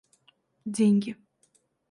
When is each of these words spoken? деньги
деньги 0.73 1.13